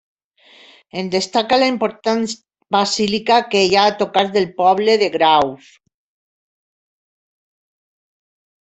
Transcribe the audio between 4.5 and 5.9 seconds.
poble de Graus.